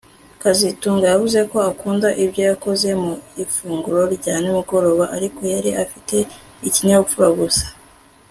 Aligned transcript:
kazitunga 0.41 1.05
yavuze 1.13 1.39
ko 1.51 1.57
akunda 1.71 2.07
ibyo 2.23 2.41
yakoze 2.49 2.89
mu 3.01 3.13
ifunguro 3.43 4.01
rya 4.15 4.35
nimugoroba 4.41 5.05
ariko 5.15 5.39
yari 5.53 5.69
afite 5.83 6.15
ikinyabupfura 6.67 7.29
gusa 7.41 7.65